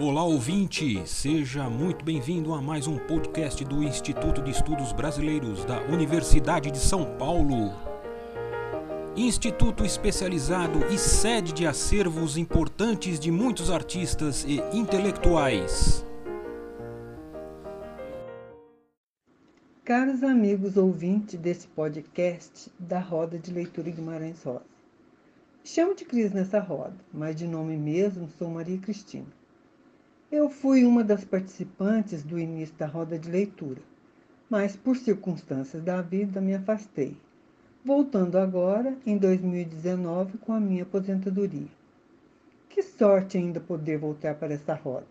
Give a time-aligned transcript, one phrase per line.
[0.00, 5.82] Olá ouvinte, seja muito bem-vindo a mais um podcast do Instituto de Estudos Brasileiros da
[5.82, 7.72] Universidade de São Paulo.
[9.16, 16.04] Instituto especializado e sede de acervos importantes de muitos artistas e intelectuais.
[19.84, 24.66] Caros amigos ouvintes desse podcast da Roda de Leitura Guimarães Rosa.
[25.62, 29.43] Chamo de Cris nessa roda, mas de nome mesmo sou Maria Cristina.
[30.32, 33.80] Eu fui uma das participantes do início da roda de leitura,
[34.48, 37.16] mas por circunstâncias da vida me afastei,
[37.84, 41.68] voltando agora em 2019 com a minha aposentadoria.
[42.70, 45.06] Que sorte ainda poder voltar para essa roda,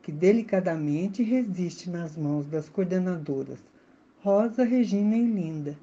[0.00, 3.58] que delicadamente resiste nas mãos das coordenadoras
[4.20, 5.76] Rosa, Regina e Linda,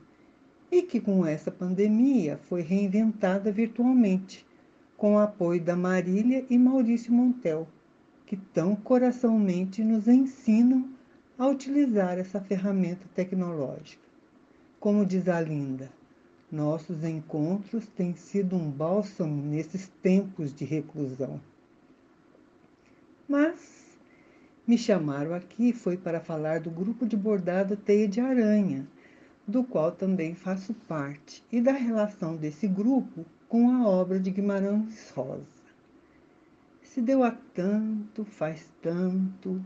[0.71, 4.45] e que com essa pandemia foi reinventada virtualmente,
[4.97, 7.67] com o apoio da Marília e Maurício Montel
[8.25, 10.89] que tão coraçãomente nos ensinam
[11.37, 14.03] a utilizar essa ferramenta tecnológica.
[14.79, 15.89] Como diz a Linda,
[16.51, 21.41] nossos encontros têm sido um bálsamo nesses tempos de reclusão.
[23.27, 23.97] Mas
[24.65, 28.87] me chamaram aqui foi para falar do grupo de bordado Teia de Aranha,
[29.47, 35.09] do qual também faço parte, e da relação desse grupo com a obra de Guimarães
[35.09, 35.62] Rosa.
[36.93, 39.59] Se deu a tanto, faz tanto.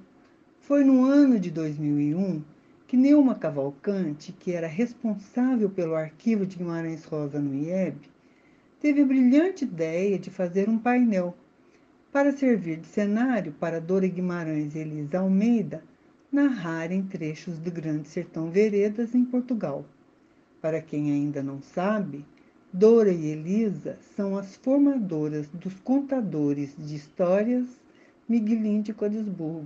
[0.61, 2.41] Foi no ano de 2001
[2.87, 7.97] que Neuma Cavalcante, que era responsável pelo arquivo de Guimarães Rosa no IEB,
[8.79, 11.35] teve a brilhante ideia de fazer um painel
[12.13, 15.83] para servir de cenário para Dora Guimarães e Elisa Almeida
[16.31, 19.83] narrarem trechos do Grande Sertão Veredas em Portugal.
[20.61, 22.23] Para quem ainda não sabe,
[22.77, 27.65] Dora e Elisa são as formadoras dos contadores de histórias
[28.29, 29.65] Miguelim de Codesburgo.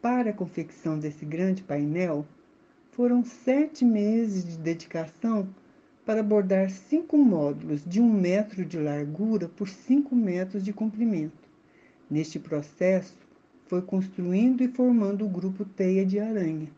[0.00, 2.24] Para a confecção desse grande painel,
[2.92, 5.46] foram sete meses de dedicação
[6.06, 11.46] para bordar cinco módulos de um metro de largura por cinco metros de comprimento.
[12.10, 13.18] Neste processo,
[13.66, 16.70] foi construindo e formando o grupo Teia de Aranha,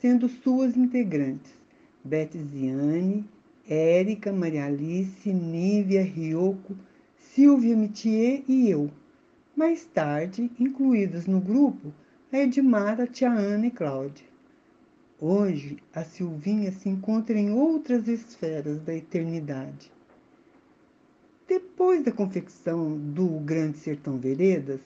[0.00, 1.52] sendo suas integrantes
[2.02, 3.24] Beth Ziane,
[3.68, 6.76] Érica, Maria Alice, Nívia, Ryoko,
[7.16, 8.90] Silvia Mitier e eu.
[9.56, 11.92] Mais tarde, incluídas no grupo,
[12.32, 14.26] a Edmara, Tia Ana e Cláudia.
[15.20, 19.92] Hoje, a Silvinha se encontra em outras esferas da eternidade.
[21.46, 24.80] Depois da confecção do Grande Sertão Veredas,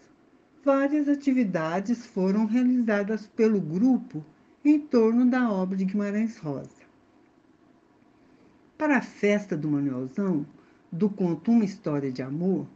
[0.62, 4.22] várias atividades foram realizadas pelo grupo
[4.64, 6.75] em torno da obra de Guimarães Rosa.
[8.78, 10.44] Para a festa do Manuelzão,
[10.92, 12.66] do conto Uma História de Amor,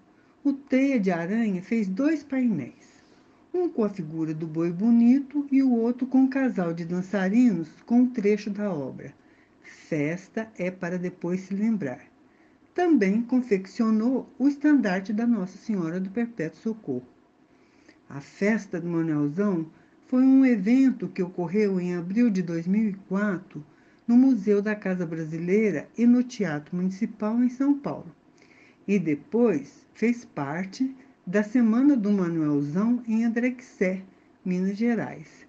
[0.43, 3.05] o Teia de Aranha fez dois painéis,
[3.53, 7.69] um com a figura do boi bonito e o outro com um casal de dançarinos
[7.85, 9.13] com um trecho da obra.
[9.63, 12.01] Festa é para depois se lembrar.
[12.75, 17.07] Também confeccionou o estandarte da Nossa Senhora do Perpétuo Socorro.
[18.09, 19.67] A festa do Manuelzão
[20.07, 23.63] foi um evento que ocorreu em abril de 2004
[24.07, 28.15] no Museu da Casa Brasileira e no Teatro Municipal em São Paulo.
[28.87, 30.97] E depois fez parte
[31.27, 34.03] da Semana do Manuelzão em Andrexé,
[34.45, 35.47] Minas Gerais.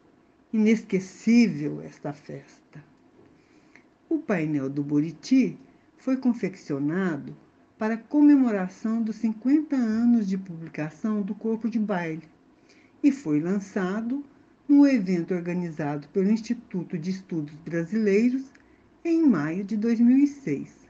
[0.54, 2.84] Inesquecível esta festa.
[4.10, 5.58] O painel do Buriti
[5.98, 7.36] foi confeccionado
[7.78, 12.30] para comemoração dos 50 anos de publicação do Corpo de Baile
[13.04, 14.24] e foi lançado
[14.72, 18.46] no evento organizado pelo Instituto de Estudos Brasileiros
[19.04, 20.88] em maio de 2006.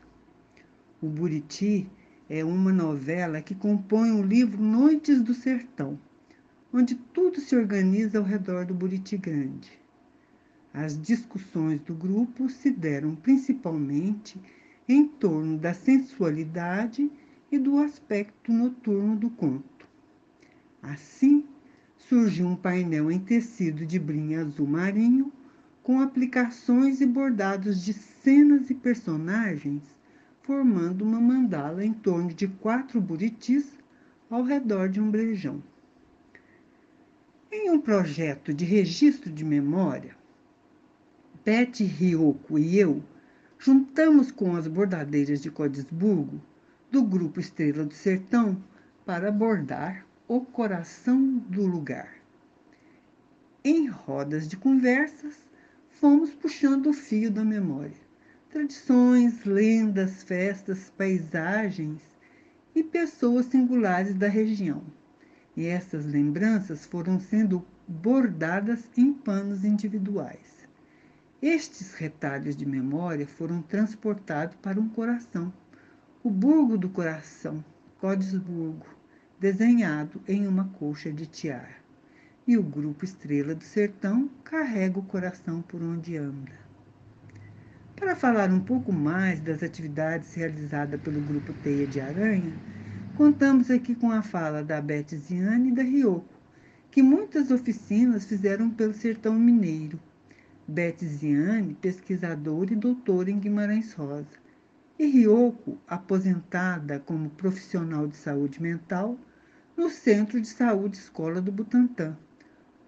[1.01, 1.89] O Buriti
[2.29, 5.99] é uma novela que compõe o livro Noites do Sertão,
[6.71, 9.71] onde tudo se organiza ao redor do Buriti Grande.
[10.71, 14.39] As discussões do grupo se deram principalmente
[14.87, 17.11] em torno da sensualidade
[17.51, 19.87] e do aspecto noturno do conto.
[20.83, 21.47] Assim,
[22.11, 25.31] surgiu um painel em tecido de brim azul marinho,
[25.81, 29.81] com aplicações e bordados de cenas e personagens,
[30.41, 33.65] formando uma mandala em torno de quatro buritis
[34.29, 35.63] ao redor de um brejão.
[37.49, 40.13] Em um projeto de registro de memória,
[41.45, 43.01] Pet Ryoko e eu
[43.57, 46.41] juntamos com as bordadeiras de Codesburgo,
[46.91, 48.61] do grupo Estrela do Sertão,
[49.05, 52.13] para bordar o coração do lugar.
[53.65, 55.35] Em rodas de conversas,
[55.89, 57.97] fomos puxando o fio da memória.
[58.49, 61.99] Tradições, lendas, festas, paisagens
[62.73, 64.81] e pessoas singulares da região.
[65.57, 70.65] e essas lembranças foram sendo bordadas em panos individuais.
[71.41, 75.51] Estes retalhos de memória foram transportados para um coração,
[76.23, 77.61] o burgo do coração,
[77.99, 79.00] Codesburgo,
[79.41, 81.81] desenhado em uma colcha de tiar.
[82.45, 86.51] E o grupo Estrela do Sertão carrega o coração por onde anda.
[87.95, 92.53] Para falar um pouco mais das atividades realizadas pelo grupo Teia de Aranha,
[93.17, 96.29] contamos aqui com a fala da Beth Ziane e da Ryoko,
[96.91, 99.99] que muitas oficinas fizeram pelo sertão mineiro.
[100.67, 104.37] Beth Ziane, pesquisadora e doutora em Guimarães Rosa,
[104.99, 109.17] e Ryoko, aposentada como profissional de saúde mental
[109.81, 112.15] no Centro de Saúde Escola do Butantã,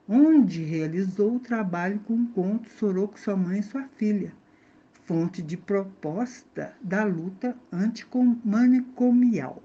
[0.07, 4.31] onde realizou o trabalho com o conto Sorou Sua Mãe e Sua Filha,
[5.03, 9.63] fonte de proposta da luta anticomanicomial.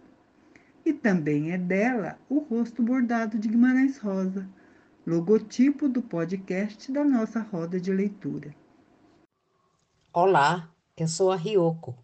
[0.87, 4.49] E também é dela o rosto bordado de Guimarães Rosa,
[5.07, 8.55] logotipo do podcast da nossa roda de leitura.
[10.15, 11.95] Olá, eu sou a Ryoko.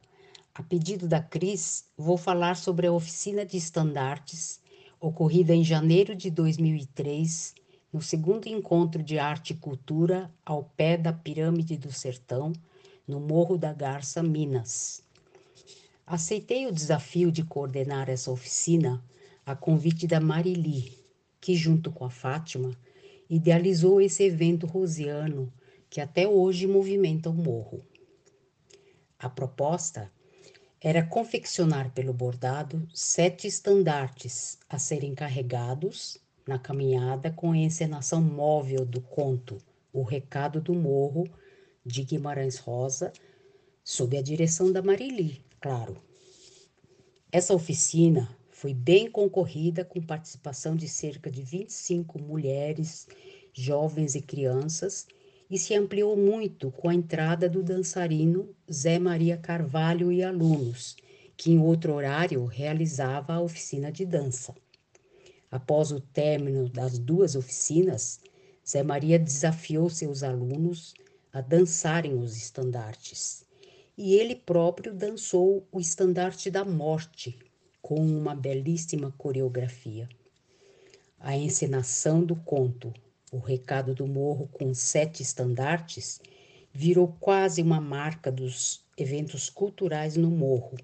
[0.54, 4.62] A pedido da Cris, vou falar sobre a oficina de estandartes
[5.06, 7.54] ocorrida em janeiro de 2003,
[7.92, 12.54] no segundo encontro de arte e cultura ao pé da Pirâmide do Sertão,
[13.06, 15.02] no Morro da Garça, Minas.
[16.06, 19.04] Aceitei o desafio de coordenar essa oficina
[19.44, 20.98] a convite da Marili,
[21.38, 22.70] que, junto com a Fátima,
[23.28, 25.52] idealizou esse evento rosiano
[25.90, 27.84] que até hoje movimenta o morro.
[29.18, 30.10] A proposta
[30.84, 38.84] era confeccionar pelo bordado sete estandartes a serem carregados na caminhada com a encenação móvel
[38.84, 39.56] do conto
[39.90, 41.24] O Recado do Morro
[41.86, 43.14] de Guimarães Rosa,
[43.82, 45.96] sob a direção da Marili, claro.
[47.32, 53.08] Essa oficina foi bem concorrida com participação de cerca de 25 mulheres,
[53.54, 55.06] jovens e crianças
[55.54, 60.96] e se ampliou muito com a entrada do dançarino Zé Maria Carvalho e alunos,
[61.36, 64.52] que em outro horário realizava a oficina de dança.
[65.48, 68.18] Após o término das duas oficinas,
[68.68, 70.92] Zé Maria desafiou seus alunos
[71.32, 73.44] a dançarem os estandartes.
[73.96, 77.38] E ele próprio dançou o estandarte da morte
[77.80, 80.08] com uma belíssima coreografia.
[81.20, 82.92] A encenação do conto
[83.34, 86.20] O Recado do Morro com sete estandartes
[86.72, 90.76] virou quase uma marca dos eventos culturais no morro.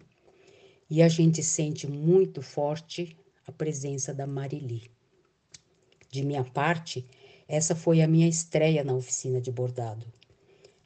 [0.91, 3.17] E a gente sente muito forte
[3.47, 4.91] a presença da Marili.
[6.11, 7.06] De minha parte,
[7.47, 10.05] essa foi a minha estreia na oficina de bordado.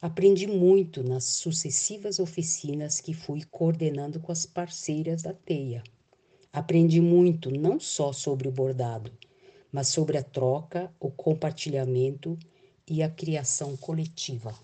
[0.03, 5.83] Aprendi muito nas sucessivas oficinas que fui coordenando com as parceiras da Teia.
[6.53, 9.11] Aprendi muito não só sobre o bordado,
[9.75, 12.39] mas sobre a troca, o compartilhamento
[12.89, 14.55] e a criação coletiva.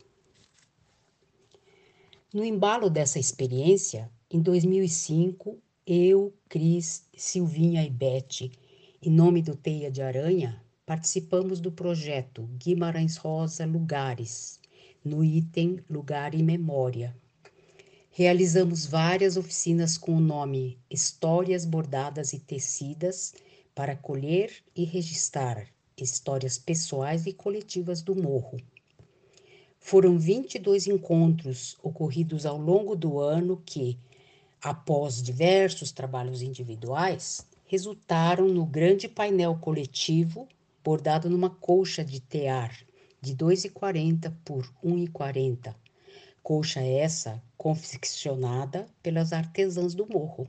[2.33, 8.53] No embalo dessa experiência, em 2005, eu, Cris, Silvinha e Beth,
[9.03, 14.61] em nome do Teia de Aranha, participamos do projeto Guimarães Rosa Lugares,
[15.05, 17.17] no item Lugar e Memória.
[18.13, 23.35] Realizamos várias oficinas com o nome Histórias Bordadas e Tecidas
[23.81, 28.59] para colher e registrar histórias pessoais e coletivas do morro.
[29.79, 33.99] Foram 22 encontros ocorridos ao longo do ano que,
[34.61, 40.47] após diversos trabalhos individuais, resultaram no grande painel coletivo
[40.85, 42.77] bordado numa colcha de tear
[43.19, 45.75] de 2,40 por 1,40.
[46.43, 50.47] Colcha essa confeccionada pelas artesãs do morro.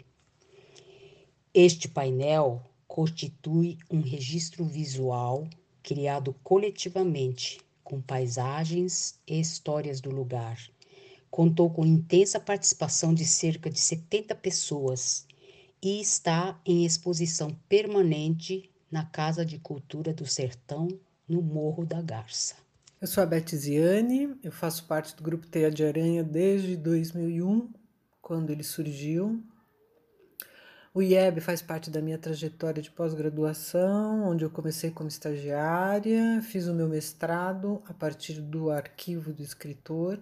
[1.53, 2.61] Este painel
[2.91, 5.47] constitui um registro visual
[5.81, 10.59] criado coletivamente, com paisagens e histórias do lugar.
[11.29, 15.25] Contou com intensa participação de cerca de 70 pessoas
[15.81, 20.89] e está em exposição permanente na Casa de Cultura do Sertão,
[21.25, 22.55] no Morro da Garça.
[22.99, 27.69] Eu sou a Betiziane, eu faço parte do grupo Teia de Aranha desde 2001,
[28.21, 29.41] quando ele surgiu.
[30.93, 36.67] O IEB faz parte da minha trajetória de pós-graduação, onde eu comecei como estagiária, fiz
[36.67, 40.19] o meu mestrado a partir do arquivo do escritor.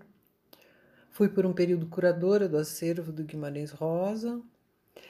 [1.10, 4.40] Fui por um período curadora do acervo do Guimarães Rosa,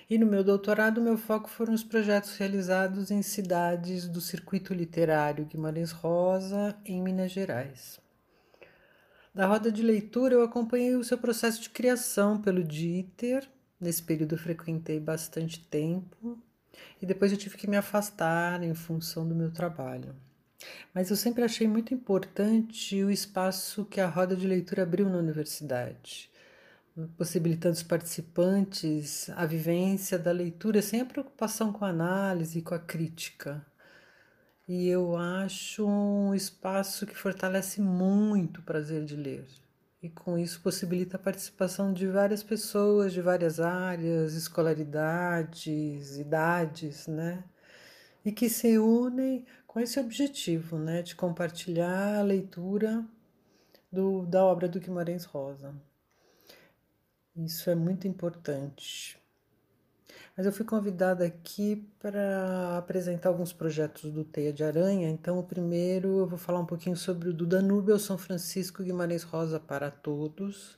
[0.10, 5.46] e no meu doutorado, meu foco foram os projetos realizados em cidades do circuito literário
[5.46, 8.00] Guimarães Rosa, em Minas Gerais.
[9.36, 13.46] Da roda de leitura, eu acompanhei o seu processo de criação pelo Dieter.
[13.80, 16.38] Nesse período, eu frequentei bastante tempo.
[17.02, 20.16] e depois eu tive que me afastar em função do meu trabalho.
[20.94, 25.18] Mas eu sempre achei muito importante o espaço que a roda de leitura abriu na
[25.18, 26.30] universidade,
[27.18, 32.76] possibilitando os participantes a vivência da leitura sem a preocupação com a análise e com
[32.76, 33.66] a crítica.
[34.68, 39.48] E eu acho um espaço que fortalece muito o prazer de ler.
[40.02, 47.44] E com isso possibilita a participação de várias pessoas de várias áreas, escolaridades, idades, né?
[48.24, 53.06] E que se unem com esse objetivo, né, de compartilhar a leitura
[53.92, 55.74] do, da obra do Guimarães Rosa.
[57.36, 59.18] Isso é muito importante.
[60.40, 65.10] Mas eu fui convidada aqui para apresentar alguns projetos do Teia de Aranha.
[65.10, 68.82] Então, o primeiro eu vou falar um pouquinho sobre o do Danúbio ao São Francisco
[68.82, 70.78] Guimarães Rosa para Todos,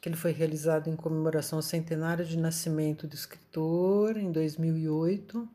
[0.00, 5.46] que ele foi realizado em comemoração ao centenário de nascimento do escritor em 2008.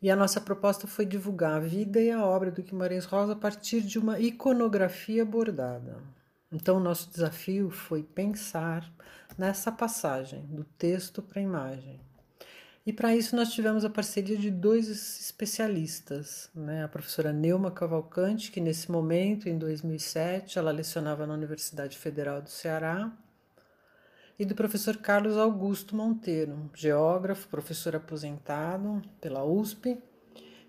[0.00, 3.36] E a nossa proposta foi divulgar a vida e a obra do Guimarães Rosa a
[3.36, 5.98] partir de uma iconografia bordada.
[6.50, 8.90] Então, o nosso desafio foi pensar
[9.36, 12.00] nessa passagem, do texto para a imagem.
[12.84, 16.82] E para isso nós tivemos a parceria de dois especialistas, né?
[16.82, 22.50] a professora Neuma Cavalcante, que nesse momento, em 2007, ela lecionava na Universidade Federal do
[22.50, 23.12] Ceará,
[24.38, 29.96] e do professor Carlos Augusto Monteiro, geógrafo, professor aposentado pela USP,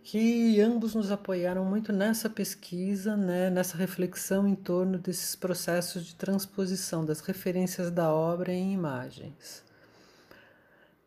[0.03, 6.13] que ambos nos apoiaram muito nessa pesquisa, né, nessa reflexão em torno desses processos de
[6.13, 9.63] transposição das referências da obra em imagens.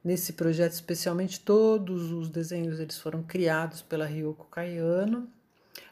[0.07, 5.29] Nesse projeto, especialmente, todos os desenhos eles foram criados pela Ryoko Kayano.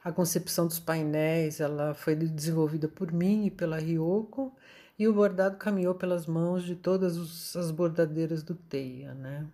[0.04, 4.54] A concepção dos painéis ela foi desenvolvida por mim e pela Ryoko,
[4.96, 9.48] e o bordado caminhou pelas mãos de todas as bordadeiras do Teia, né?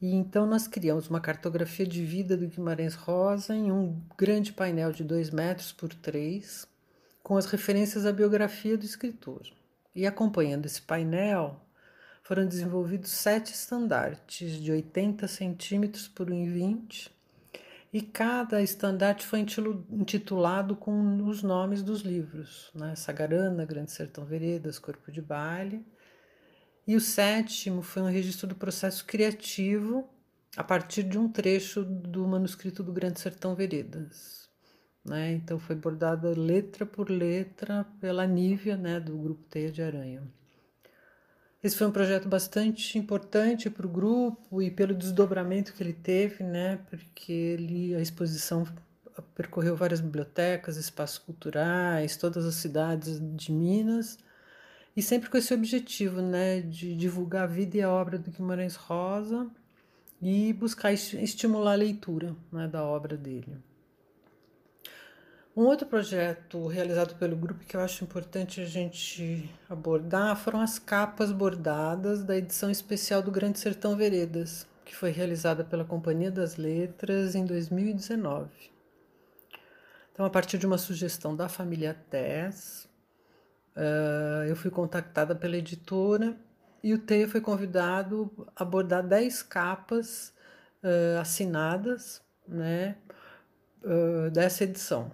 [0.00, 4.92] E então nós criamos uma cartografia de vida do Guimarães Rosa em um grande painel
[4.92, 6.66] de 2 metros por 3,
[7.22, 9.42] com as referências à biografia do escritor.
[9.94, 11.60] E acompanhando esse painel,
[12.26, 17.08] foram desenvolvidos sete estandartes de 80 centímetros por 1,20
[17.92, 19.46] e cada estandarte foi
[19.92, 22.96] intitulado com os nomes dos livros, né?
[22.96, 25.86] Sagarana, Grande Sertão Veredas, Corpo de Baile.
[26.84, 30.10] E o sétimo foi um registro do processo criativo
[30.56, 34.50] a partir de um trecho do manuscrito do Grande Sertão Veredas.
[35.04, 35.34] Né?
[35.34, 40.26] Então foi bordada letra por letra pela Nívia, né, do grupo Teia de Aranha.
[41.66, 46.44] Esse foi um projeto bastante importante para o grupo e pelo desdobramento que ele teve,
[46.44, 46.78] né?
[46.88, 48.64] Porque ele, a exposição
[49.34, 54.16] percorreu várias bibliotecas, espaços culturais, todas as cidades de Minas,
[54.96, 58.76] e sempre com esse objetivo, né, de divulgar a vida e a obra do Guimarães
[58.76, 59.50] Rosa
[60.22, 63.56] e buscar estimular a leitura né, da obra dele.
[65.56, 70.78] Um outro projeto realizado pelo grupo que eu acho importante a gente abordar foram as
[70.78, 76.56] capas bordadas da edição especial do Grande Sertão Veredas, que foi realizada pela Companhia das
[76.56, 78.50] Letras em 2019.
[80.12, 82.86] Então, a partir de uma sugestão da família Tess,
[83.74, 86.36] uh, eu fui contactada pela editora
[86.82, 90.34] e o Teia foi convidado a abordar 10 capas
[90.84, 92.94] uh, assinadas né,
[93.82, 95.10] uh, dessa edição.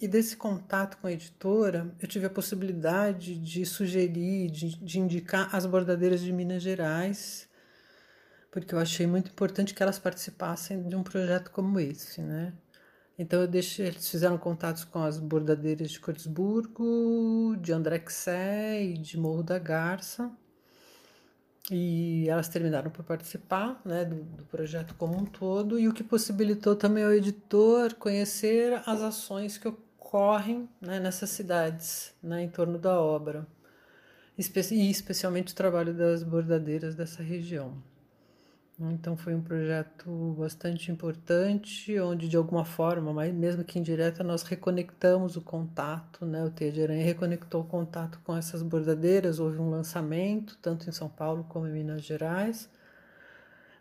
[0.00, 5.54] E desse contato com a editora, eu tive a possibilidade de sugerir, de, de indicar
[5.54, 7.48] as bordadeiras de Minas Gerais,
[8.50, 12.52] porque eu achei muito importante que elas participassem de um projeto como esse, né?
[13.18, 19.18] Então eu deixei, eles fizeram contatos com as bordadeiras de Cortesburgo, de Andrexé e de
[19.18, 20.30] Morro da Garça.
[21.70, 26.04] E elas terminaram por participar né, do, do, projeto como um todo, e o que
[26.04, 32.78] possibilitou também ao editor conhecer as ações que ocorrem né, nessas cidades, né, em torno
[32.78, 33.46] da obra,
[34.36, 37.82] e especialmente o trabalho das bordadeiras dessa região.
[38.78, 44.42] Então foi um projeto bastante importante, onde de alguma forma, mas mesmo que indireta, nós
[44.42, 46.42] reconectamos o contato, né?
[46.44, 51.44] O Aranha reconectou o contato com essas bordadeiras, houve um lançamento, tanto em São Paulo
[51.48, 52.68] como em Minas Gerais,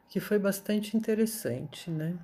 [0.09, 2.15] que foi bastante interessante, né?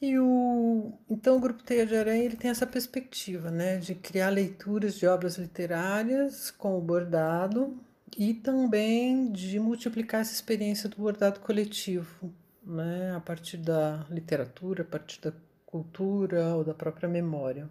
[0.00, 4.30] E o, então o Grupo Teia de Aranha ele tem essa perspectiva né, de criar
[4.30, 7.78] leituras de obras literárias com o bordado
[8.16, 14.86] e também de multiplicar essa experiência do bordado coletivo, né, a partir da literatura, a
[14.86, 15.32] partir da
[15.66, 17.68] cultura ou da própria memória.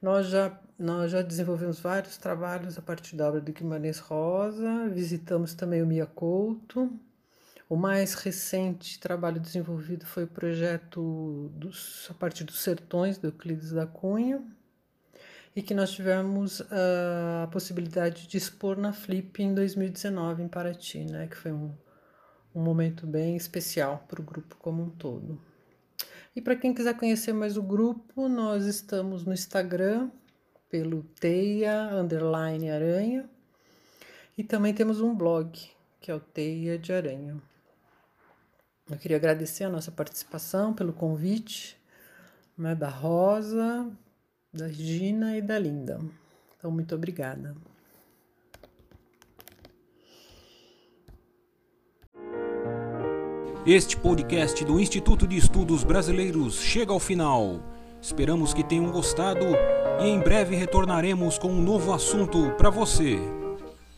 [0.00, 5.54] Nós já, nós já desenvolvemos vários trabalhos a partir da obra do Guimarães Rosa, visitamos
[5.54, 6.92] também o Mia Couto,
[7.68, 13.72] O mais recente trabalho desenvolvido foi o projeto dos, a partir dos sertões do Euclides
[13.72, 14.40] da Cunha,
[15.56, 21.04] e que nós tivemos uh, a possibilidade de expor na Flip em 2019 em Paraty,
[21.04, 21.74] né, que foi um,
[22.54, 25.40] um momento bem especial para o grupo como um todo.
[26.36, 30.10] E para quem quiser conhecer mais o grupo, nós estamos no Instagram
[30.68, 33.30] pelo Teia Underline Aranha
[34.36, 35.58] e também temos um blog
[36.02, 37.40] que é o Teia de Aranha.
[38.90, 41.80] Eu queria agradecer a nossa participação pelo convite
[42.58, 43.90] né, da Rosa,
[44.52, 46.00] da Gina e da Linda.
[46.58, 47.54] Então, muito obrigada.
[53.66, 57.60] Este podcast do Instituto de Estudos Brasileiros chega ao final.
[58.00, 59.44] Esperamos que tenham gostado
[60.00, 63.18] e em breve retornaremos com um novo assunto para você.